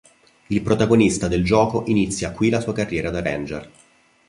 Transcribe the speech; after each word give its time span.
Il 0.47 0.63
protagonista 0.63 1.27
del 1.27 1.43
gioco 1.43 1.83
inizia 1.85 2.31
qui 2.31 2.49
la 2.49 2.59
sua 2.59 2.73
carriera 2.73 3.11
da 3.11 3.21
Ranger. 3.21 3.71